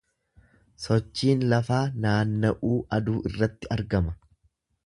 Sochiin 0.85 1.43
lafaa 1.51 1.83
naanna’uu 2.05 2.81
aduu 2.99 3.21
irratti 3.33 3.73
argama. 3.77 4.19